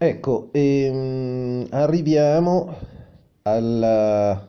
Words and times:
Ecco, 0.00 0.50
ehm, 0.52 1.66
arriviamo 1.70 2.72
alla, 3.42 4.48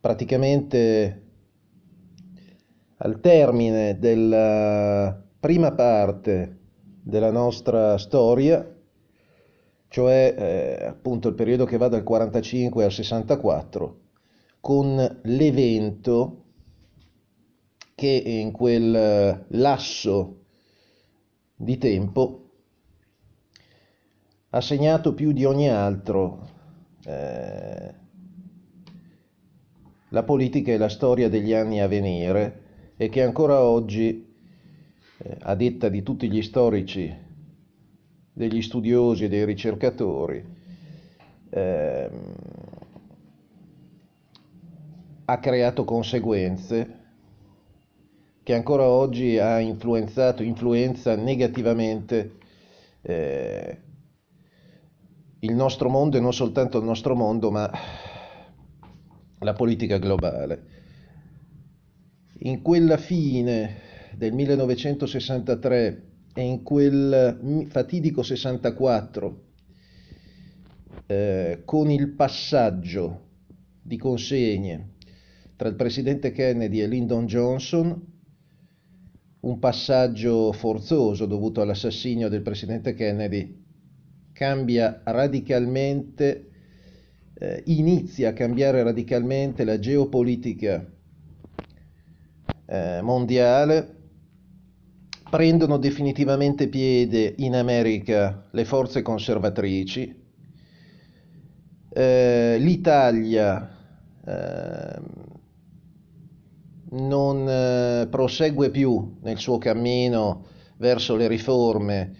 praticamente 0.00 1.22
al 2.96 3.20
termine 3.20 3.96
della 3.96 5.22
prima 5.38 5.70
parte 5.70 6.58
della 7.00 7.30
nostra 7.30 7.96
storia, 7.96 8.76
cioè 9.86 10.34
eh, 10.36 10.86
appunto 10.86 11.28
il 11.28 11.34
periodo 11.36 11.64
che 11.64 11.76
va 11.76 11.86
dal 11.86 12.02
45 12.02 12.82
al 12.82 12.90
64, 12.90 14.00
con 14.58 15.20
l'evento 15.22 16.44
che 17.94 18.08
in 18.08 18.50
quel 18.50 19.44
lasso 19.46 20.38
di 21.54 21.78
tempo 21.78 22.49
ha 24.50 24.60
segnato 24.60 25.14
più 25.14 25.32
di 25.32 25.44
ogni 25.44 25.68
altro 25.68 26.48
eh, 27.04 27.94
la 30.08 30.22
politica 30.24 30.72
e 30.72 30.76
la 30.76 30.88
storia 30.88 31.28
degli 31.28 31.52
anni 31.52 31.80
a 31.80 31.86
venire 31.86 32.94
e 32.96 33.08
che 33.08 33.22
ancora 33.22 33.62
oggi, 33.62 34.34
eh, 35.18 35.36
a 35.40 35.54
detta 35.54 35.88
di 35.88 36.02
tutti 36.02 36.28
gli 36.28 36.42
storici, 36.42 37.16
degli 38.32 38.60
studiosi 38.60 39.24
e 39.24 39.28
dei 39.28 39.44
ricercatori, 39.44 40.44
eh, 41.50 42.10
ha 45.26 45.38
creato 45.38 45.84
conseguenze 45.84 46.98
che 48.42 48.54
ancora 48.54 48.88
oggi 48.88 49.38
ha 49.38 49.60
influenzato, 49.60 50.42
influenza 50.42 51.14
negativamente 51.14 52.38
eh, 53.02 53.78
il 55.40 55.54
nostro 55.54 55.88
mondo 55.88 56.16
e 56.16 56.20
non 56.20 56.32
soltanto 56.32 56.78
il 56.78 56.84
nostro 56.84 57.14
mondo, 57.14 57.50
ma 57.50 57.70
la 59.38 59.52
politica 59.52 59.98
globale. 59.98 60.78
In 62.42 62.62
quella 62.62 62.96
fine 62.96 63.76
del 64.16 64.32
1963 64.32 66.08
e 66.34 66.42
in 66.42 66.62
quel 66.62 67.66
fatidico 67.68 68.22
64, 68.22 69.44
eh, 71.06 71.62
con 71.64 71.90
il 71.90 72.10
passaggio 72.10 73.28
di 73.82 73.96
consegne 73.96 74.94
tra 75.56 75.68
il 75.68 75.74
presidente 75.74 76.32
Kennedy 76.32 76.80
e 76.80 76.86
Lyndon 76.86 77.26
Johnson, 77.26 78.08
un 79.40 79.58
passaggio 79.58 80.52
forzoso 80.52 81.26
dovuto 81.26 81.60
all'assassinio 81.60 82.28
del 82.28 82.42
presidente 82.42 82.94
Kennedy, 82.94 83.68
cambia 84.40 85.02
radicalmente, 85.04 86.50
eh, 87.34 87.62
inizia 87.66 88.30
a 88.30 88.32
cambiare 88.32 88.82
radicalmente 88.82 89.64
la 89.64 89.78
geopolitica 89.78 90.82
eh, 92.64 93.00
mondiale, 93.02 93.96
prendono 95.28 95.76
definitivamente 95.76 96.68
piede 96.68 97.34
in 97.36 97.54
America 97.54 98.48
le 98.50 98.64
forze 98.64 99.02
conservatrici, 99.02 100.18
eh, 101.90 102.56
l'Italia 102.58 103.76
ehm, 104.24 105.04
non 106.92 107.46
eh, 107.46 108.08
prosegue 108.08 108.70
più 108.70 109.18
nel 109.20 109.36
suo 109.36 109.58
cammino 109.58 110.46
verso 110.78 111.14
le 111.14 111.28
riforme 111.28 112.14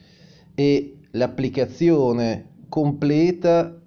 e 0.54 0.96
l'applicazione 1.12 2.64
completa 2.69 3.80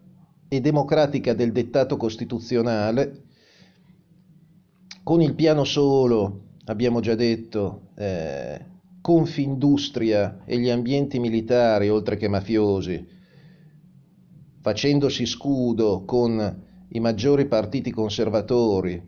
e 0.48 0.62
democratica 0.62 1.34
del 1.34 1.52
dettato 1.52 1.98
costituzionale, 1.98 3.22
con 5.04 5.22
il 5.22 5.33
piano 5.33 5.64
solo, 5.64 6.42
abbiamo 6.66 7.00
già 7.00 7.16
detto, 7.16 7.89
eh, 7.95 8.72
Confindustria 9.02 10.44
e 10.45 10.58
gli 10.60 10.70
ambienti 10.70 11.20
militari, 11.20 11.89
oltre 11.89 12.16
che 12.16 12.30
mafiosi, 12.30 13.06
facendosi 14.62 15.26
scudo 15.26 16.06
con 16.06 16.64
i 16.88 17.00
maggiori 17.02 17.48
partiti 17.48 17.92
conservatori, 17.92 19.02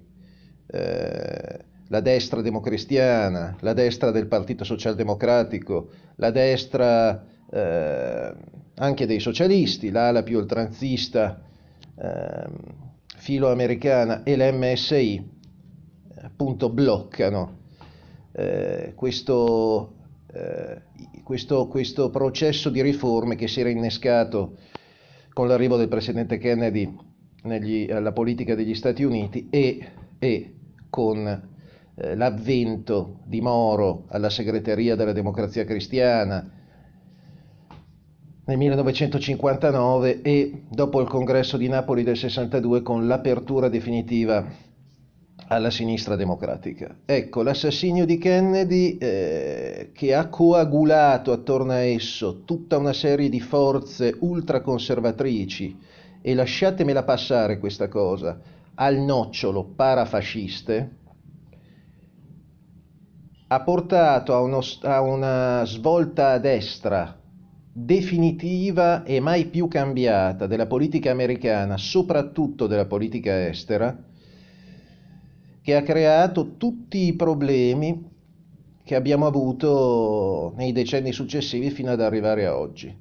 eh, 0.67 1.65
la 1.87 1.99
destra 2.01 2.41
democristiana, 2.41 3.55
la 3.61 3.71
destra 3.71 4.11
del 4.11 4.27
Partito 4.27 4.65
Socialdemocratico, 4.65 5.89
la 6.15 6.31
destra 6.31 7.25
eh, 7.55 8.33
anche 8.75 9.05
dei 9.05 9.21
socialisti, 9.21 9.89
l'ala 9.89 10.23
più 10.23 10.37
oltranzista 10.37 11.41
eh, 11.95 12.47
filoamericana 13.15 14.23
e 14.23 14.35
l'MSI 14.35 15.29
appunto 16.21 16.69
bloccano 16.69 17.59
eh, 18.33 18.91
questo, 18.95 19.93
eh, 20.33 20.81
questo, 21.23 21.67
questo, 21.67 22.09
processo 22.09 22.69
di 22.69 22.81
riforme 22.81 23.35
che 23.35 23.47
si 23.47 23.61
era 23.61 23.69
innescato 23.69 24.57
con 25.31 25.47
l'arrivo 25.47 25.77
del 25.77 25.87
presidente 25.87 26.37
Kennedy 26.37 26.93
negli, 27.43 27.89
alla 27.89 28.11
politica 28.11 28.55
degli 28.55 28.75
Stati 28.75 29.03
Uniti 29.03 29.47
e, 29.49 29.91
e 30.19 30.55
con 30.89 31.25
eh, 31.95 32.15
l'avvento 32.15 33.19
di 33.23 33.39
Moro 33.39 34.03
alla 34.09 34.29
segreteria 34.29 34.95
della 34.95 35.13
democrazia 35.13 35.63
cristiana, 35.63 36.63
nel 38.45 38.57
1959 38.57 40.21
e 40.21 40.61
dopo 40.69 41.01
il 41.01 41.07
congresso 41.07 41.57
di 41.57 41.67
Napoli 41.67 42.03
del 42.03 42.17
62 42.17 42.83
con 42.83 43.07
l'apertura 43.07 43.69
definitiva 43.69 44.45
alla 45.47 45.71
sinistra 45.71 46.15
democratica. 46.15 46.95
Ecco, 47.05 47.41
l'assassinio 47.41 48.05
di 48.05 48.17
Kennedy 48.17 48.97
eh, 48.97 49.89
che 49.93 50.13
ha 50.13 50.27
coagulato 50.27 51.31
attorno 51.31 51.71
a 51.71 51.79
esso 51.79 52.43
tutta 52.45 52.77
una 52.77 52.93
serie 52.93 53.29
di 53.29 53.39
forze 53.39 54.15
ultraconservatrici 54.19 55.77
e 56.21 56.33
lasciatemela 56.33 57.03
passare 57.03 57.59
questa 57.59 57.87
cosa, 57.87 58.39
al 58.75 58.97
nocciolo 58.97 59.63
parafasciste, 59.63 60.97
ha 63.47 63.61
portato 63.61 64.33
a, 64.33 64.39
uno, 64.39 64.59
a 64.81 65.01
una 65.01 65.63
svolta 65.65 66.31
a 66.31 66.39
destra 66.39 67.19
definitiva 67.77 69.03
e 69.03 69.19
mai 69.19 69.47
più 69.47 69.67
cambiata 69.67 70.47
della 70.47 70.65
politica 70.65 71.11
americana, 71.11 71.75
soprattutto 71.75 72.67
della 72.67 72.85
politica 72.85 73.49
estera, 73.49 74.01
che 75.61 75.75
ha 75.75 75.83
creato 75.83 76.55
tutti 76.55 77.05
i 77.05 77.15
problemi 77.15 78.11
che 78.81 78.95
abbiamo 78.95 79.25
avuto 79.25 80.53
nei 80.55 80.71
decenni 80.71 81.11
successivi 81.11 81.69
fino 81.69 81.91
ad 81.91 81.99
arrivare 81.99 82.45
a 82.45 82.57
oggi. 82.57 82.95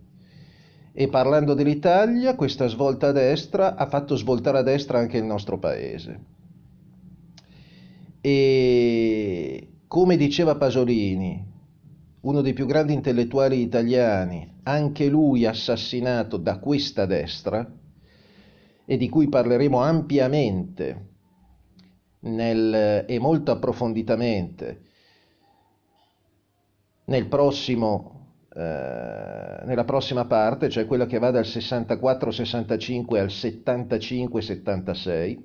E 0.93 1.09
parlando 1.09 1.55
dell'Italia, 1.55 2.35
questa 2.35 2.67
svolta 2.67 3.09
a 3.09 3.13
destra 3.13 3.77
ha 3.77 3.87
fatto 3.87 4.17
svoltare 4.17 4.59
a 4.59 4.63
destra 4.63 4.99
anche 4.99 5.19
il 5.19 5.25
nostro 5.25 5.57
paese. 5.57 6.21
E 8.21 9.69
come 9.87 10.17
diceva 10.17 10.57
Pasolini, 10.57 11.53
uno 12.25 12.41
dei 12.41 12.55
più 12.55 12.67
grandi 12.67 12.93
intellettuali 12.93 13.61
italiani, 13.61 14.61
anche 14.65 15.07
lui 15.09 15.47
assassinato 15.47 16.37
da 16.37 16.59
questa 16.59 17.07
destra, 17.07 17.65
e 18.87 18.97
di 18.97 19.09
cui 19.09 19.29
parleremo 19.29 19.79
ampiamente 19.79 21.09
nel, 22.21 23.05
e 23.07 23.19
molto 23.19 23.51
approfonditamente 23.51 24.81
nel 27.07 27.27
prossimo, 27.27 28.37
eh, 28.55 29.61
nella 29.65 29.85
prossima 29.85 30.25
parte, 30.25 30.71
cioè 30.71 30.87
quella 30.87 31.05
che 31.07 31.19
va 31.19 31.31
dal 31.31 31.45
64-65 31.45 33.19
al 33.19 33.27
75-76. 33.27 35.39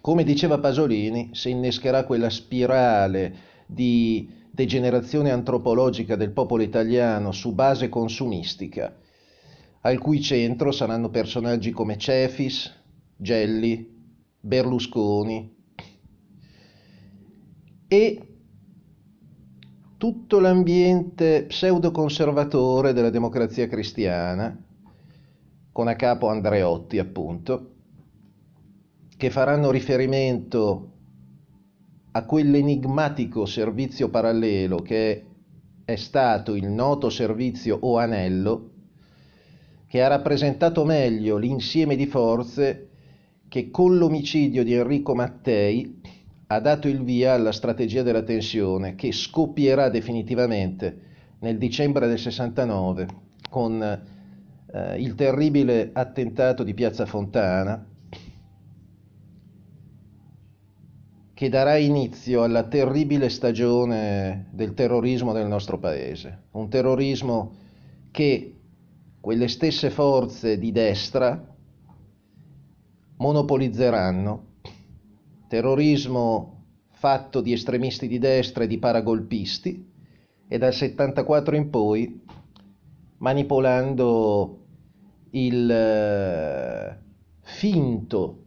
Come 0.00 0.24
diceva 0.24 0.58
Pasolini, 0.58 1.34
si 1.34 1.50
innescherà 1.50 2.04
quella 2.04 2.30
spirale 2.30 3.49
di 3.72 4.28
degenerazione 4.50 5.30
antropologica 5.30 6.16
del 6.16 6.32
popolo 6.32 6.62
italiano 6.62 7.32
su 7.32 7.54
base 7.54 7.88
consumistica, 7.88 8.96
al 9.82 9.98
cui 9.98 10.20
centro 10.20 10.72
saranno 10.72 11.08
personaggi 11.08 11.70
come 11.70 11.96
Cefis, 11.96 12.72
Gelli, 13.16 13.98
Berlusconi 14.40 15.56
e 17.86 18.24
tutto 19.96 20.40
l'ambiente 20.40 21.44
pseudo-conservatore 21.44 22.92
della 22.92 23.10
democrazia 23.10 23.68
cristiana, 23.68 24.64
con 25.72 25.88
a 25.88 25.94
capo 25.94 26.28
Andreotti 26.28 26.98
appunto, 26.98 27.74
che 29.16 29.30
faranno 29.30 29.70
riferimento 29.70 30.99
a 32.12 32.24
quell'enigmatico 32.24 33.46
servizio 33.46 34.08
parallelo 34.08 34.78
che 34.78 35.24
è 35.84 35.96
stato 35.96 36.54
il 36.54 36.66
noto 36.66 37.08
servizio 37.08 37.78
o 37.80 37.98
anello 37.98 38.70
che 39.86 40.02
ha 40.02 40.08
rappresentato 40.08 40.84
meglio 40.84 41.36
l'insieme 41.36 41.96
di 41.96 42.06
forze 42.06 42.88
che 43.48 43.70
con 43.70 43.96
l'omicidio 43.96 44.62
di 44.64 44.74
Enrico 44.74 45.14
Mattei 45.14 46.00
ha 46.46 46.60
dato 46.60 46.88
il 46.88 47.02
via 47.02 47.34
alla 47.34 47.52
strategia 47.52 48.02
della 48.02 48.22
tensione 48.22 48.94
che 48.94 49.12
scoppierà 49.12 49.88
definitivamente 49.88 51.08
nel 51.40 51.58
dicembre 51.58 52.08
del 52.08 52.18
69 52.18 53.08
con 53.48 53.82
eh, 53.82 55.00
il 55.00 55.14
terribile 55.14 55.90
attentato 55.92 56.62
di 56.64 56.74
Piazza 56.74 57.06
Fontana 57.06 57.84
che 61.40 61.48
darà 61.48 61.78
inizio 61.78 62.42
alla 62.42 62.64
terribile 62.64 63.30
stagione 63.30 64.48
del 64.50 64.74
terrorismo 64.74 65.32
nel 65.32 65.46
nostro 65.46 65.78
paese, 65.78 66.48
un 66.50 66.68
terrorismo 66.68 67.52
che 68.10 68.56
quelle 69.18 69.48
stesse 69.48 69.88
forze 69.88 70.58
di 70.58 70.70
destra 70.70 71.42
monopolizzeranno, 73.16 74.44
terrorismo 75.48 76.64
fatto 76.90 77.40
di 77.40 77.54
estremisti 77.54 78.06
di 78.06 78.18
destra 78.18 78.64
e 78.64 78.66
di 78.66 78.76
paragolpisti 78.76 79.90
e 80.46 80.58
dal 80.58 80.74
74 80.74 81.56
in 81.56 81.70
poi 81.70 82.20
manipolando 83.16 84.58
il 85.30 85.70
eh, 85.70 86.98
finto 87.40 88.42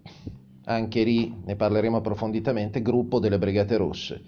anche 0.65 1.03
lì 1.03 1.41
ne 1.43 1.55
parleremo 1.55 1.97
approfonditamente, 1.97 2.81
gruppo 2.81 3.19
delle 3.19 3.37
Brigate 3.37 3.77
Rosse, 3.77 4.21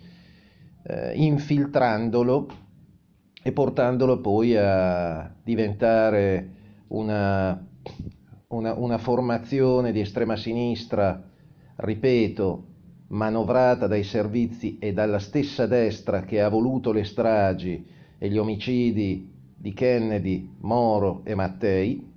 eh, 0.84 1.14
infiltrandolo 1.16 2.48
e 3.42 3.52
portandolo 3.52 4.20
poi 4.20 4.56
a 4.58 5.34
diventare 5.44 6.50
una, 6.88 7.64
una, 8.48 8.74
una 8.74 8.98
formazione 8.98 9.92
di 9.92 10.00
estrema 10.00 10.36
sinistra, 10.36 11.24
ripeto, 11.78 12.66
manovrata 13.08 13.88
dai 13.88 14.04
servizi 14.04 14.78
e 14.80 14.94
dalla 14.94 15.20
stessa 15.20 15.68
destra 15.68 16.22
che 16.24 16.42
ha 16.42 16.50
voluto 16.50 16.92
le 16.92 17.04
stragi 17.04 17.86
e 18.18 18.30
gli 18.30 18.38
omicidi 18.38 19.32
di 19.56 19.74
Kennedy, 19.74 20.56
Moro 20.62 21.22
e 21.24 21.36
Mattei, 21.36 22.14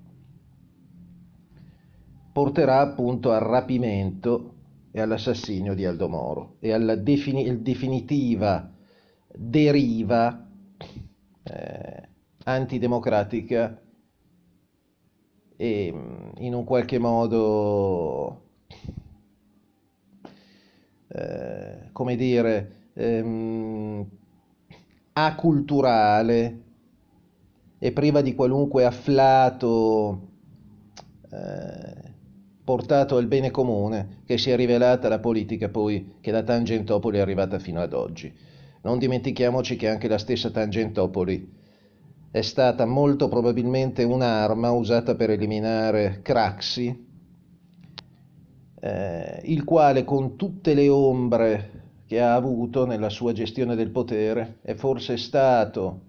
porterà 2.39 2.79
appunto 2.79 3.33
al 3.33 3.41
rapimento 3.41 4.55
e 4.93 5.01
all'assassinio 5.01 5.75
di 5.75 5.85
Aldo 5.85 6.09
Moro 6.09 6.55
e 6.61 6.71
alla 6.71 6.95
defini- 6.95 7.63
definitiva 7.63 8.71
deriva 9.35 10.49
eh, 11.43 12.09
antidemocratica 12.45 13.83
e 15.57 15.93
mm, 15.93 16.29
in 16.37 16.55
un 16.55 16.63
qualche 16.63 16.99
modo, 17.01 18.43
eh, 21.09 21.89
come 21.91 22.15
dire, 22.15 22.91
ehm, 22.93 24.07
aculturale 25.15 26.63
e 27.81 27.91
priva 27.91 28.21
di 28.21 28.37
qualunque 28.37 28.85
afflato 28.85 30.29
eh, 31.31 31.88
portato 32.69 33.17
al 33.17 33.29
bene 33.29 33.51
comune 33.51 34.19
che 34.27 34.37
si 34.37 34.51
è 34.51 34.57
rivelata 34.57 35.09
la 35.09 35.21
politica 35.21 35.71
poi 35.71 36.17
che 36.21 36.31
da 36.31 36.43
Tangentopoli 36.43 37.17
è 37.17 37.21
arrivata 37.23 37.59
fino 37.59 37.81
ad 37.81 37.95
oggi. 37.95 38.31
Non 38.83 38.99
dimentichiamoci 38.99 39.75
che 39.77 39.89
anche 39.89 40.07
la 40.07 40.19
stessa 40.19 40.51
Tangentopoli 40.51 41.51
è 42.31 42.43
stata 42.43 42.85
molto 42.85 43.29
probabilmente 43.29 44.03
un'arma 44.03 44.71
usata 44.71 45.15
per 45.15 45.31
eliminare 45.31 46.21
Craxi, 46.21 47.07
eh, 48.81 49.41
il 49.45 49.65
quale 49.65 50.05
con 50.05 50.37
tutte 50.37 50.75
le 50.75 50.91
ombre 50.91 51.71
che 52.05 52.21
ha 52.21 52.35
avuto 52.35 52.85
nella 52.85 53.09
sua 53.09 53.33
gestione 53.33 53.77
del 53.77 53.89
potere 53.89 54.59
è 54.61 54.75
forse 54.75 55.17
stato 55.17 56.08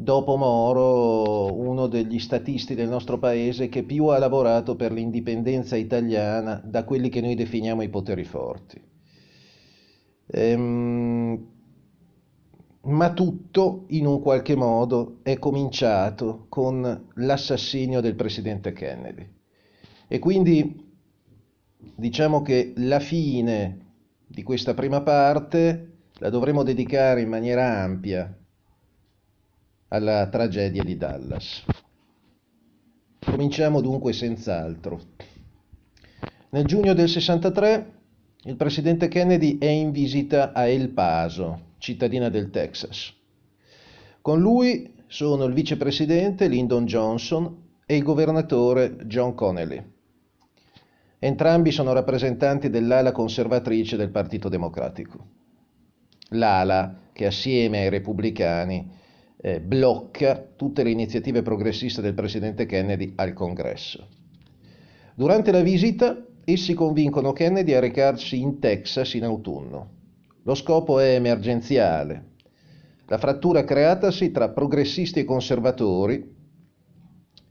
dopo 0.00 0.36
Moro, 0.36 1.52
uno 1.58 1.88
degli 1.88 2.20
statisti 2.20 2.76
del 2.76 2.88
nostro 2.88 3.18
paese 3.18 3.68
che 3.68 3.82
più 3.82 4.06
ha 4.06 4.18
lavorato 4.18 4.76
per 4.76 4.92
l'indipendenza 4.92 5.74
italiana 5.74 6.62
da 6.64 6.84
quelli 6.84 7.08
che 7.08 7.20
noi 7.20 7.34
definiamo 7.34 7.82
i 7.82 7.88
poteri 7.88 8.22
forti. 8.22 8.80
Ehm, 10.28 11.46
ma 12.82 13.12
tutto 13.12 13.86
in 13.88 14.06
un 14.06 14.20
qualche 14.20 14.54
modo 14.54 15.18
è 15.24 15.36
cominciato 15.40 16.46
con 16.48 17.08
l'assassinio 17.14 18.00
del 18.00 18.14
presidente 18.14 18.72
Kennedy. 18.72 19.28
E 20.06 20.18
quindi 20.20 20.94
diciamo 21.96 22.42
che 22.42 22.72
la 22.76 23.00
fine 23.00 23.86
di 24.28 24.44
questa 24.44 24.74
prima 24.74 25.02
parte 25.02 25.96
la 26.18 26.30
dovremo 26.30 26.62
dedicare 26.62 27.20
in 27.20 27.28
maniera 27.28 27.82
ampia 27.82 28.32
alla 29.88 30.28
tragedia 30.28 30.84
di 30.84 30.96
Dallas. 30.96 31.64
Cominciamo 33.18 33.80
dunque 33.80 34.12
senz'altro. 34.12 35.00
Nel 36.50 36.64
giugno 36.64 36.94
del 36.94 37.08
63 37.08 37.92
il 38.44 38.56
presidente 38.56 39.08
Kennedy 39.08 39.58
è 39.58 39.66
in 39.66 39.90
visita 39.90 40.52
a 40.52 40.66
El 40.66 40.90
Paso, 40.90 41.74
cittadina 41.78 42.28
del 42.28 42.50
Texas. 42.50 43.12
Con 44.20 44.40
lui 44.40 44.94
sono 45.06 45.44
il 45.44 45.54
vicepresidente 45.54 46.48
Lyndon 46.48 46.84
Johnson 46.84 47.66
e 47.86 47.96
il 47.96 48.02
governatore 48.02 48.96
John 49.06 49.34
Connelly. 49.34 49.82
Entrambi 51.18 51.72
sono 51.72 51.92
rappresentanti 51.92 52.70
dell'ala 52.70 53.12
conservatrice 53.12 53.96
del 53.96 54.10
Partito 54.10 54.48
Democratico. 54.48 55.26
L'ala 56.30 57.08
che 57.12 57.26
assieme 57.26 57.80
ai 57.80 57.88
repubblicani 57.88 58.97
eh, 59.40 59.60
blocca 59.60 60.52
tutte 60.56 60.82
le 60.82 60.90
iniziative 60.90 61.42
progressiste 61.42 62.02
del 62.02 62.14
presidente 62.14 62.66
Kennedy 62.66 63.12
al 63.16 63.32
congresso. 63.32 64.08
Durante 65.14 65.52
la 65.52 65.62
visita 65.62 66.24
essi 66.44 66.74
convincono 66.74 67.32
Kennedy 67.32 67.72
a 67.72 67.80
recarsi 67.80 68.40
in 68.40 68.58
Texas 68.58 69.14
in 69.14 69.24
autunno. 69.24 69.96
Lo 70.42 70.54
scopo 70.54 70.98
è 70.98 71.14
emergenziale. 71.14 72.26
La 73.06 73.18
frattura 73.18 73.64
creatasi 73.64 74.30
tra 74.30 74.50
progressisti 74.50 75.20
e 75.20 75.24
conservatori, 75.24 76.36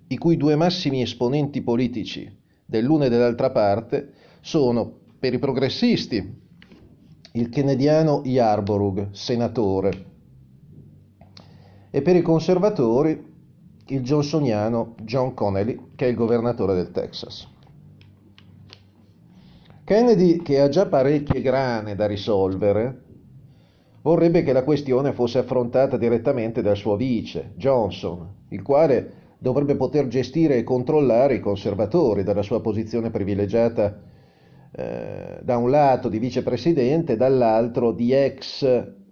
i 0.10 0.18
cui 0.18 0.38
due 0.38 0.56
massimi 0.56 1.02
esponenti 1.02 1.62
politici 1.62 2.32
dell'una 2.66 3.06
e 3.06 3.10
dell'altra 3.10 3.50
parte 3.52 4.14
sono 4.42 5.00
per 5.20 5.34
i 5.34 5.40
progressisti 5.40 6.46
il 7.34 7.50
kennediano 7.50 8.22
Yarborough, 8.24 9.10
senatore, 9.12 10.17
e 11.98 12.04
per 12.04 12.16
i 12.16 12.22
conservatori 12.22 13.26
il 13.88 14.02
johnsoniano 14.02 14.94
John 15.02 15.34
Connelly, 15.34 15.94
che 15.96 16.06
è 16.06 16.10
il 16.10 16.16
governatore 16.16 16.76
del 16.76 16.92
Texas. 16.92 17.50
Kennedy, 19.84 20.44
che 20.44 20.62
ha 20.62 20.70
già 20.70 20.86
parecchie 20.86 21.42
grane 21.42 21.96
da 21.96 22.06
risolvere, 22.06 23.02
vorrebbe 24.04 24.44
che 24.44 24.54
la 24.54 24.64
questione 24.64 25.12
fosse 25.12 25.40
affrontata 25.40 25.98
direttamente 25.98 26.62
dal 26.62 26.78
suo 26.78 26.96
vice, 26.98 27.54
Johnson, 27.56 28.28
il 28.50 28.62
quale 28.62 29.14
dovrebbe 29.40 29.76
poter 29.76 30.08
gestire 30.08 30.58
e 30.58 30.64
controllare 30.64 31.34
i 31.34 31.40
conservatori 31.40 32.22
dalla 32.22 32.44
sua 32.44 32.62
posizione 32.62 33.10
privilegiata 33.10 34.00
eh, 34.72 35.40
da 35.42 35.58
un 35.58 35.72
lato 35.72 36.10
di 36.10 36.20
vicepresidente, 36.20 37.18
dall'altro 37.18 37.92
di 37.92 38.14
ex 38.14 38.62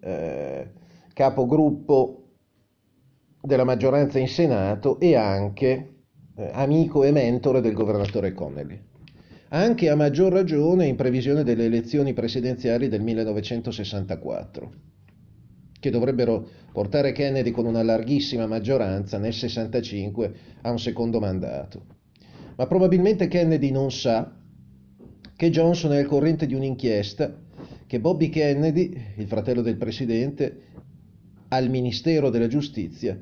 eh, 0.01 0.69
capogruppo 1.13 2.19
della 3.45 3.63
maggioranza 3.63 4.19
in 4.19 4.27
Senato 4.27 4.99
e 4.99 5.15
anche 5.15 5.95
eh, 6.35 6.49
amico 6.53 7.03
e 7.03 7.11
mentore 7.11 7.61
del 7.61 7.73
governatore 7.73 8.33
Connelly. 8.33 8.79
Anche 9.49 9.89
a 9.89 9.95
maggior 9.95 10.33
ragione 10.33 10.87
in 10.87 10.95
previsione 10.95 11.43
delle 11.43 11.65
elezioni 11.65 12.13
presidenziali 12.13 12.89
del 12.89 13.01
1964, 13.01 14.71
che 15.79 15.89
dovrebbero 15.91 16.47
portare 16.73 17.11
Kennedy 17.11 17.51
con 17.51 17.65
una 17.65 17.83
larghissima 17.83 18.47
maggioranza 18.47 19.17
nel 19.17 19.33
65 19.33 20.33
a 20.61 20.71
un 20.71 20.79
secondo 20.79 21.19
mandato. 21.19 21.85
Ma 22.57 22.65
probabilmente 22.65 23.27
Kennedy 23.27 23.69
non 23.69 23.91
sa 23.91 24.35
che 25.35 25.49
Johnson 25.49 25.93
è 25.93 25.99
al 25.99 26.05
corrente 26.05 26.47
di 26.47 26.55
un'inchiesta 26.55 27.43
che 27.85 27.99
Bobby 27.99 28.29
Kennedy, 28.29 28.97
il 29.17 29.27
fratello 29.27 29.61
del 29.61 29.77
presidente, 29.77 30.61
al 31.49 31.69
Ministero 31.69 32.29
della 32.29 32.47
Giustizia 32.47 33.17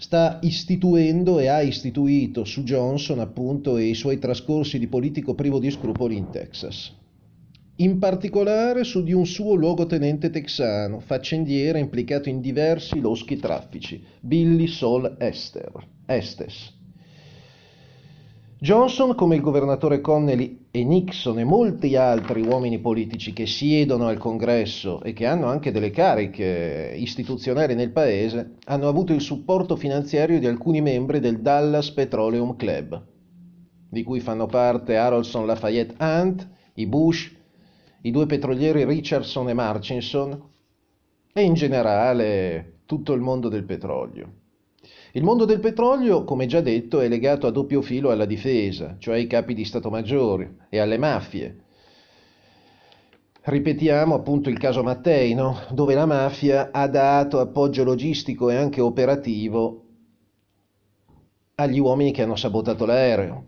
sta 0.00 0.38
istituendo 0.40 1.38
e 1.40 1.48
ha 1.48 1.60
istituito 1.60 2.44
su 2.44 2.62
Johnson 2.62 3.20
appunto 3.20 3.76
e 3.76 3.84
i 3.84 3.94
suoi 3.94 4.18
trascorsi 4.18 4.78
di 4.78 4.86
politico 4.86 5.34
privo 5.34 5.58
di 5.58 5.70
scrupoli 5.70 6.16
in 6.16 6.30
Texas. 6.30 6.90
In 7.76 7.98
particolare 7.98 8.82
su 8.82 9.02
di 9.02 9.12
un 9.12 9.26
suo 9.26 9.54
luogotenente 9.54 10.30
texano, 10.30 11.00
faccendiere 11.00 11.80
implicato 11.80 12.30
in 12.30 12.40
diversi 12.40 12.98
loschi 12.98 13.36
traffici, 13.36 14.02
Billy 14.20 14.66
Sol 14.68 15.16
Esther, 15.18 15.72
Estes, 16.06 16.72
Johnson, 18.58 19.14
come 19.14 19.36
il 19.36 19.42
governatore 19.42 20.00
Connelly 20.00 20.59
e 20.72 20.84
Nixon 20.84 21.40
e 21.40 21.44
molti 21.44 21.96
altri 21.96 22.42
uomini 22.42 22.78
politici 22.78 23.32
che 23.32 23.46
siedono 23.46 24.06
al 24.06 24.18
congresso 24.18 25.02
e 25.02 25.12
che 25.12 25.26
hanno 25.26 25.46
anche 25.46 25.72
delle 25.72 25.90
cariche 25.90 26.94
istituzionali 26.96 27.74
nel 27.74 27.90
paese, 27.90 28.56
hanno 28.66 28.86
avuto 28.86 29.12
il 29.12 29.20
supporto 29.20 29.74
finanziario 29.74 30.38
di 30.38 30.46
alcuni 30.46 30.80
membri 30.80 31.18
del 31.18 31.40
Dallas 31.40 31.90
Petroleum 31.90 32.54
Club, 32.54 33.04
di 33.88 34.04
cui 34.04 34.20
fanno 34.20 34.46
parte 34.46 34.96
Harrelson 34.96 35.44
Lafayette 35.44 35.96
Hunt, 35.98 36.48
i 36.74 36.86
Bush, 36.86 37.34
i 38.02 38.10
due 38.12 38.26
petrolieri 38.26 38.84
Richardson 38.84 39.48
e 39.48 39.52
Marchinson 39.52 40.40
e 41.32 41.42
in 41.42 41.54
generale 41.54 42.78
tutto 42.86 43.12
il 43.12 43.20
mondo 43.20 43.48
del 43.48 43.64
petrolio. 43.64 44.39
Il 45.12 45.24
mondo 45.24 45.44
del 45.44 45.58
petrolio, 45.58 46.22
come 46.22 46.46
già 46.46 46.60
detto, 46.60 47.00
è 47.00 47.08
legato 47.08 47.48
a 47.48 47.50
doppio 47.50 47.82
filo 47.82 48.10
alla 48.10 48.26
difesa, 48.26 48.94
cioè 48.98 49.16
ai 49.16 49.26
capi 49.26 49.54
di 49.54 49.64
Stato 49.64 49.90
Maggiore 49.90 50.66
e 50.68 50.78
alle 50.78 50.98
mafie. 50.98 51.56
Ripetiamo 53.42 54.14
appunto 54.14 54.48
il 54.50 54.58
caso 54.58 54.84
Mattei, 54.84 55.34
no? 55.34 55.58
dove 55.70 55.94
la 55.94 56.06
mafia 56.06 56.70
ha 56.70 56.86
dato 56.86 57.40
appoggio 57.40 57.82
logistico 57.82 58.50
e 58.50 58.54
anche 58.54 58.80
operativo 58.80 59.86
agli 61.56 61.80
uomini 61.80 62.12
che 62.12 62.22
hanno 62.22 62.36
sabotato 62.36 62.86
l'aereo. 62.86 63.44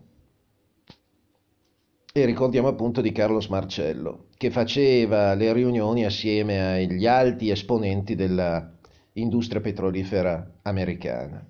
E 2.11 2.25
ricordiamo 2.25 2.67
appunto 2.67 2.99
di 2.99 3.13
Carlos 3.13 3.47
Marcello, 3.47 4.25
che 4.35 4.51
faceva 4.51 5.33
le 5.33 5.53
riunioni 5.53 6.03
assieme 6.03 6.73
agli 6.73 7.07
alti 7.07 7.49
esponenti 7.49 8.15
dell'industria 8.15 9.61
petrolifera 9.61 10.59
americana. 10.63 11.47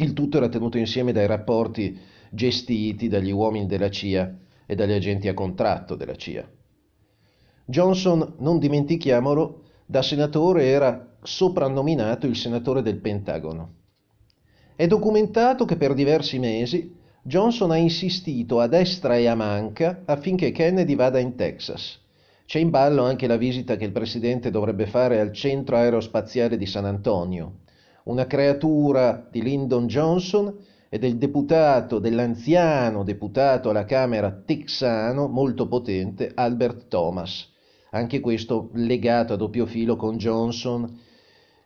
Il 0.00 0.14
tutto 0.14 0.38
era 0.38 0.48
tenuto 0.48 0.78
insieme 0.78 1.12
dai 1.12 1.26
rapporti 1.26 1.98
gestiti 2.30 3.06
dagli 3.08 3.30
uomini 3.30 3.66
della 3.66 3.90
CIA 3.90 4.34
e 4.64 4.74
dagli 4.74 4.92
agenti 4.92 5.28
a 5.28 5.34
contratto 5.34 5.94
della 5.94 6.14
CIA. 6.14 6.48
Johnson, 7.66 8.36
non 8.38 8.58
dimentichiamolo, 8.58 9.64
da 9.84 10.00
senatore 10.00 10.64
era 10.64 11.16
soprannominato 11.22 12.26
il 12.26 12.34
senatore 12.34 12.80
del 12.80 12.96
Pentagono. 12.96 13.74
È 14.74 14.86
documentato 14.86 15.66
che 15.66 15.76
per 15.76 15.92
diversi 15.92 16.38
mesi 16.38 16.96
Johnson 17.20 17.70
ha 17.70 17.76
insistito 17.76 18.58
a 18.58 18.68
destra 18.68 19.18
e 19.18 19.26
a 19.26 19.34
manca 19.34 20.00
affinché 20.06 20.50
Kennedy 20.50 20.94
vada 20.94 21.18
in 21.18 21.34
Texas. 21.34 22.00
C'è 22.46 22.58
in 22.58 22.70
ballo 22.70 23.04
anche 23.04 23.26
la 23.26 23.36
visita 23.36 23.76
che 23.76 23.84
il 23.84 23.92
presidente 23.92 24.50
dovrebbe 24.50 24.86
fare 24.86 25.20
al 25.20 25.34
centro 25.34 25.76
aerospaziale 25.76 26.56
di 26.56 26.64
San 26.64 26.86
Antonio, 26.86 27.58
una 28.10 28.26
creatura 28.26 29.28
di 29.30 29.40
Lyndon 29.40 29.86
Johnson 29.86 30.52
e 30.88 30.98
del 30.98 31.16
deputato, 31.16 32.00
dell'anziano 32.00 33.04
deputato 33.04 33.70
alla 33.70 33.84
Camera 33.84 34.32
texano 34.32 35.28
molto 35.28 35.68
potente 35.68 36.32
Albert 36.34 36.88
Thomas, 36.88 37.48
anche 37.90 38.18
questo 38.18 38.70
legato 38.74 39.32
a 39.32 39.36
doppio 39.36 39.64
filo 39.66 39.94
con 39.94 40.16
Johnson 40.16 40.98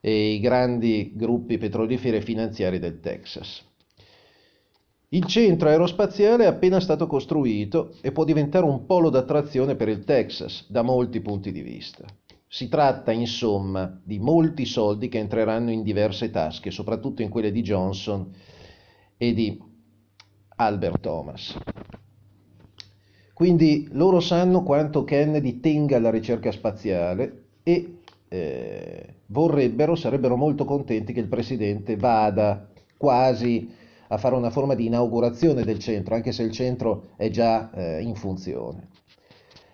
e 0.00 0.32
i 0.32 0.40
grandi 0.40 1.12
gruppi 1.14 1.56
petroliferi 1.56 2.18
e 2.18 2.22
finanziari 2.22 2.78
del 2.78 3.00
Texas. 3.00 3.64
Il 5.08 5.24
centro 5.24 5.68
aerospaziale 5.68 6.44
è 6.44 6.48
appena 6.48 6.80
stato 6.80 7.06
costruito 7.06 7.94
e 8.02 8.12
può 8.12 8.24
diventare 8.24 8.66
un 8.66 8.84
polo 8.84 9.08
d'attrazione 9.08 9.76
per 9.76 9.88
il 9.88 10.04
Texas 10.04 10.66
da 10.68 10.82
molti 10.82 11.20
punti 11.20 11.52
di 11.52 11.62
vista. 11.62 12.04
Si 12.54 12.68
tratta 12.68 13.10
insomma 13.10 14.00
di 14.04 14.20
molti 14.20 14.64
soldi 14.64 15.08
che 15.08 15.18
entreranno 15.18 15.72
in 15.72 15.82
diverse 15.82 16.30
tasche, 16.30 16.70
soprattutto 16.70 17.20
in 17.20 17.28
quelle 17.28 17.50
di 17.50 17.62
Johnson 17.62 18.32
e 19.16 19.34
di 19.34 19.60
Albert 20.54 21.00
Thomas. 21.00 21.58
Quindi 23.32 23.88
loro 23.90 24.20
sanno 24.20 24.62
quanto 24.62 25.02
Kennedy 25.02 25.58
tenga 25.58 25.96
alla 25.96 26.12
ricerca 26.12 26.52
spaziale 26.52 27.46
e 27.64 27.98
eh, 28.28 29.14
vorrebbero, 29.26 29.96
sarebbero 29.96 30.36
molto 30.36 30.64
contenti 30.64 31.12
che 31.12 31.18
il 31.18 31.26
presidente 31.26 31.96
vada 31.96 32.68
quasi 32.96 33.68
a 34.06 34.16
fare 34.16 34.36
una 34.36 34.50
forma 34.50 34.76
di 34.76 34.86
inaugurazione 34.86 35.64
del 35.64 35.80
centro, 35.80 36.14
anche 36.14 36.30
se 36.30 36.44
il 36.44 36.52
centro 36.52 37.08
è 37.16 37.30
già 37.30 37.72
eh, 37.72 38.00
in 38.00 38.14
funzione. 38.14 38.90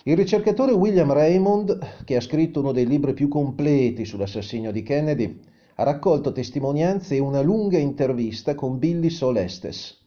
Il 0.05 0.17
ricercatore 0.17 0.73
William 0.73 1.13
Raymond, 1.13 2.05
che 2.05 2.17
ha 2.17 2.23
scritto 2.23 2.61
uno 2.61 2.73
dei 2.73 2.87
libri 2.87 3.13
più 3.13 3.29
completi 3.29 4.07
sull'assassinio 4.07 4.73
di 4.73 4.83
Kennedy, 4.83 5.39
ha 5.75 5.83
raccolto 5.83 6.33
testimonianze 6.33 7.17
e 7.17 7.19
una 7.19 7.43
lunga 7.43 7.77
intervista 7.77 8.55
con 8.55 8.79
Billy 8.79 9.11
Solestes, 9.11 9.99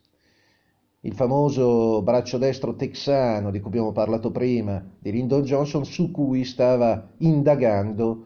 il 1.01 1.13
famoso 1.13 2.01
braccio 2.01 2.39
destro 2.39 2.75
texano 2.75 3.51
di 3.51 3.59
cui 3.59 3.69
abbiamo 3.69 3.91
parlato 3.91 4.31
prima, 4.31 4.83
di 4.97 5.11
Lyndon 5.11 5.43
Johnson, 5.43 5.85
su 5.85 6.09
cui 6.09 6.43
stava 6.43 7.11
indagando 7.17 8.25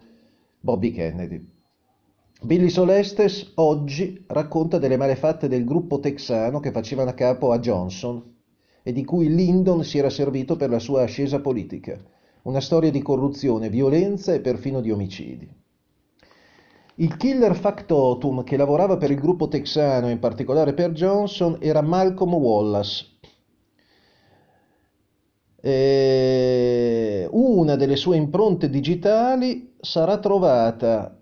Bobby 0.62 0.92
Kennedy. 0.92 1.46
Billy 2.44 2.70
Solestes 2.70 3.52
oggi 3.56 4.24
racconta 4.28 4.78
delle 4.78 4.96
malefatte 4.96 5.50
del 5.50 5.66
gruppo 5.66 6.00
texano 6.00 6.62
che 6.62 6.72
facevano 6.72 7.10
a 7.10 7.14
capo 7.14 7.52
a 7.52 7.60
Johnson 7.60 8.36
e 8.88 8.94
di 8.94 9.04
cui 9.04 9.28
Lyndon 9.28 9.84
si 9.84 9.98
era 9.98 10.10
servito 10.10 10.56
per 10.56 10.70
la 10.70 10.80
sua 10.80 11.04
ascesa 11.04 11.42
politica, 11.42 12.00
una 12.44 12.62
storia 12.62 12.90
di 12.90 13.02
corruzione, 13.02 13.68
violenza 13.68 14.34
e 14.34 14.40
perfino 14.40 14.80
di 14.80 14.92
omicidi. 14.92 15.54
Il 16.96 17.18
killer 17.18 17.54
factotum 17.54 18.46
che 18.46 18.56
lavorava 18.56 18.96
per 18.96 19.12
il 19.12 19.20
gruppo 19.20 19.50
texano, 19.50 20.10
in 20.10 20.20
particolare 20.20 20.74
per 20.74 20.92
Johnson, 20.92 21.58
era 21.60 21.82
Malcolm 21.82 22.36
Wallace. 22.36 23.16
Una 27.30 27.76
delle 27.76 27.98
sue 27.98 28.16
impronte 28.16 28.70
digitali 28.70 29.74
sarà 29.82 30.18
trovata 30.20 31.14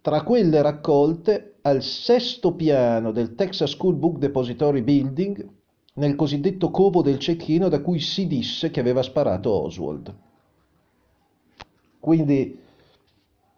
tra 0.00 0.22
quelle 0.22 0.62
raccolte 0.62 1.58
al 1.60 1.82
sesto 1.82 2.54
piano 2.54 3.12
del 3.12 3.34
Texas 3.34 3.72
School 3.72 3.96
Book 3.96 4.16
Depository 4.16 4.80
Building 4.80 5.55
nel 5.96 6.14
cosiddetto 6.14 6.70
covo 6.70 7.02
del 7.02 7.18
cecchino 7.18 7.68
da 7.68 7.80
cui 7.80 8.00
si 8.00 8.26
disse 8.26 8.70
che 8.70 8.80
aveva 8.80 9.02
sparato 9.02 9.50
Oswald. 9.50 10.14
Quindi 11.98 12.58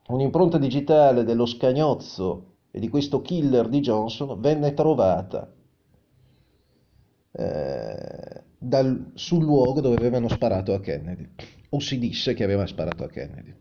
un'impronta 0.08 0.58
digitale 0.58 1.24
dello 1.24 1.46
scagnozzo 1.46 2.54
e 2.70 2.80
di 2.80 2.88
questo 2.88 3.20
killer 3.20 3.68
di 3.68 3.80
Johnson 3.80 4.40
venne 4.40 4.72
trovata 4.72 5.52
eh, 7.32 8.42
dal, 8.56 9.10
sul 9.14 9.44
luogo 9.44 9.80
dove 9.80 9.96
avevano 9.96 10.28
sparato 10.28 10.72
a 10.72 10.80
Kennedy, 10.80 11.28
o 11.70 11.80
si 11.80 11.98
disse 11.98 12.34
che 12.34 12.44
aveva 12.44 12.66
sparato 12.66 13.04
a 13.04 13.08
Kennedy. 13.08 13.54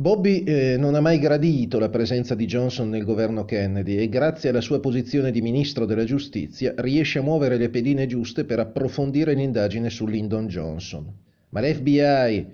Bobby 0.00 0.44
eh, 0.44 0.76
non 0.78 0.94
ha 0.94 1.00
mai 1.00 1.18
gradito 1.18 1.80
la 1.80 1.88
presenza 1.88 2.36
di 2.36 2.46
Johnson 2.46 2.88
nel 2.88 3.02
governo 3.02 3.44
Kennedy 3.44 3.96
e 3.96 4.08
grazie 4.08 4.50
alla 4.50 4.60
sua 4.60 4.78
posizione 4.78 5.32
di 5.32 5.42
ministro 5.42 5.86
della 5.86 6.04
giustizia 6.04 6.72
riesce 6.76 7.18
a 7.18 7.22
muovere 7.22 7.56
le 7.56 7.68
pedine 7.68 8.06
giuste 8.06 8.44
per 8.44 8.60
approfondire 8.60 9.34
l'indagine 9.34 9.90
su 9.90 10.06
Lyndon 10.06 10.46
Johnson. 10.46 11.12
Ma 11.48 11.60
l'FBI, 11.60 12.46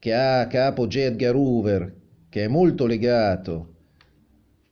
che 0.00 0.12
ha 0.12 0.40
a 0.40 0.48
capo 0.48 0.88
J. 0.88 0.96
Edgar 0.96 1.36
Hoover, 1.36 1.94
che 2.28 2.46
è 2.46 2.48
molto 2.48 2.86
legato 2.86 3.74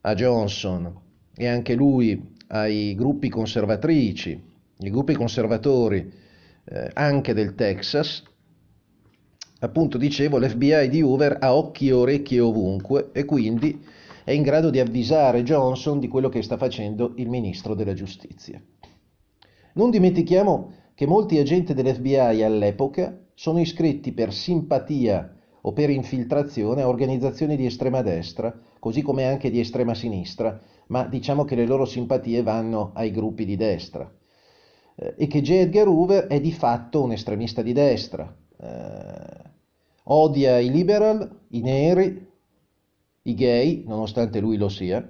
a 0.01 0.13
Johnson 0.15 0.93
e 1.37 1.47
anche 1.47 1.75
lui 1.75 2.35
ai 2.49 2.97
gruppi 2.97 3.29
conservatrici, 3.29 4.43
i 4.77 4.91
gruppi 4.91 5.15
conservatori 5.15 6.11
eh, 6.65 6.91
anche 6.95 7.33
del 7.33 7.55
Texas, 7.55 8.25
Appunto 9.61 9.99
dicevo, 9.99 10.39
l'FBI 10.39 10.89
di 10.89 11.03
Hoover 11.03 11.39
ha 11.41 11.55
occhi 11.55 11.89
e 11.89 11.93
orecchie 11.93 12.41
ovunque 12.41 13.11
e 13.13 13.25
quindi 13.25 13.85
è 14.23 14.31
in 14.31 14.43
grado 14.43 14.71
di 14.71 14.79
avvisare 14.79 15.43
Johnson 15.43 15.99
di 15.99 16.07
quello 16.07 16.29
che 16.29 16.43
sta 16.43 16.57
facendo 16.57 17.15
il 17.17 17.29
ministro 17.29 17.75
della 17.75 17.95
giustizia. 17.95 18.63
Non 19.73 19.91
dimentichiamo 19.91 20.73
che 20.95 21.07
molti 21.07 21.39
agenti 21.39 21.75
dell'FBI 21.75 22.43
all'epoca 22.43 23.19
sono 23.35 23.59
iscritti 23.61 24.13
per 24.13 24.33
simpatia 24.33 25.35
o 25.63 25.73
per 25.73 25.91
infiltrazione 25.91 26.83
a 26.83 26.89
organizzazioni 26.89 27.57
di 27.57 27.67
estrema 27.67 28.03
destra, 28.03 28.57
così 28.79 29.03
come 29.03 29.25
anche 29.25 29.51
di 29.51 29.61
estrema 29.61 29.95
sinistra, 29.95 30.61
ma 30.89 31.05
diciamo 31.05 31.45
che 31.45 31.55
le 31.55 31.67
loro 31.67 31.85
simpatie 31.85 32.43
vanno 32.43 32.93
ai 32.95 33.11
gruppi 33.11 33.45
di 33.45 33.57
destra. 33.57 34.13
Eh, 34.95 35.15
e 35.17 35.27
che 35.27 35.41
J. 35.41 35.51
Edgar 35.51 35.89
Hoover 35.89 36.27
è 36.27 36.41
di 36.41 36.53
fatto 36.53 37.03
un 37.03 37.13
estremista 37.13 37.63
di 37.63 37.73
destra. 37.73 38.35
Eh, 38.61 39.48
odia 40.11 40.59
i 40.59 40.71
liberal, 40.71 41.29
i 41.51 41.61
neri, 41.61 42.27
i 43.23 43.35
gay, 43.35 43.85
nonostante 43.87 44.41
lui 44.41 44.57
lo 44.57 44.69
sia, 44.69 45.07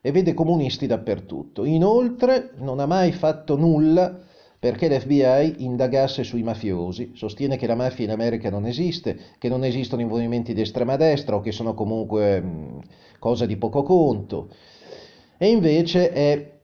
e 0.00 0.12
vede 0.12 0.34
comunisti 0.34 0.86
dappertutto. 0.86 1.64
Inoltre 1.64 2.52
non 2.56 2.80
ha 2.80 2.86
mai 2.86 3.12
fatto 3.12 3.56
nulla 3.56 4.18
perché 4.58 4.88
l'FBI 4.88 5.64
indagasse 5.64 6.24
sui 6.24 6.42
mafiosi, 6.42 7.12
sostiene 7.14 7.56
che 7.56 7.66
la 7.66 7.76
mafia 7.76 8.04
in 8.04 8.10
America 8.10 8.50
non 8.50 8.66
esiste, 8.66 9.16
che 9.38 9.48
non 9.48 9.64
esistono 9.64 10.02
i 10.02 10.06
movimenti 10.06 10.52
di 10.52 10.60
estrema 10.62 10.96
destra 10.96 11.36
o 11.36 11.40
che 11.40 11.52
sono 11.52 11.74
comunque 11.74 12.40
mh, 12.40 12.80
cosa 13.20 13.46
di 13.46 13.56
poco 13.56 13.82
conto. 13.82 14.48
e 15.38 15.48
invece 15.48 16.12
è 16.12 16.56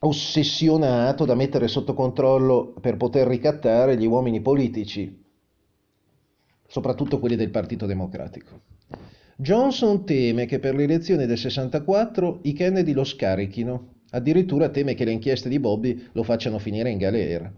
ossessionato 0.00 1.24
da 1.24 1.34
mettere 1.34 1.68
sotto 1.68 1.94
controllo 1.94 2.74
per 2.80 2.96
poter 2.96 3.26
ricattare 3.26 3.96
gli 3.96 4.06
uomini 4.06 4.40
politici, 4.40 5.24
soprattutto 6.68 7.18
quelli 7.18 7.36
del 7.36 7.50
Partito 7.50 7.86
Democratico. 7.86 8.60
Johnson 9.36 10.04
teme 10.04 10.46
che 10.46 10.58
per 10.58 10.74
le 10.74 10.84
elezioni 10.84 11.26
del 11.26 11.36
64 11.36 12.40
i 12.42 12.52
Kennedy 12.52 12.92
lo 12.92 13.04
scarichino, 13.04 13.94
addirittura 14.10 14.70
teme 14.70 14.94
che 14.94 15.04
le 15.04 15.10
inchieste 15.10 15.48
di 15.48 15.60
Bobby 15.60 16.08
lo 16.12 16.22
facciano 16.22 16.58
finire 16.58 16.90
in 16.90 16.98
galera. 16.98 17.52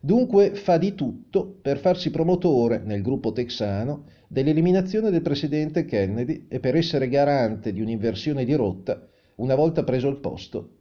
Dunque 0.00 0.54
fa 0.54 0.78
di 0.78 0.94
tutto 0.94 1.58
per 1.60 1.78
farsi 1.78 2.10
promotore 2.10 2.80
nel 2.84 3.02
gruppo 3.02 3.32
texano 3.32 4.04
dell'eliminazione 4.28 5.10
del 5.10 5.20
presidente 5.20 5.84
Kennedy 5.84 6.46
e 6.48 6.60
per 6.60 6.76
essere 6.76 7.08
garante 7.08 7.72
di 7.72 7.80
un'inversione 7.80 8.44
di 8.44 8.54
rotta 8.54 9.06
una 9.36 9.54
volta 9.54 9.82
preso 9.82 10.08
il 10.08 10.18
posto 10.18 10.76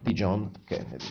di 0.00 0.12
John 0.12 0.50
Kennedy. 0.64 1.04